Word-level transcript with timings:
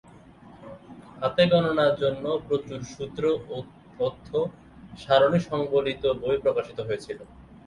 হাতে 1.19 1.43
গণনার 1.51 1.93
জন্য 2.01 2.25
প্রচুর 2.47 2.79
সুত্র 2.93 3.23
ও 3.47 3.55
তথ্য 3.99 4.29
সারণি 5.03 5.39
সংবলিত 5.49 6.03
বই 6.21 6.37
প্রকাশিত 6.43 6.79
হয়েছিল। 6.87 7.19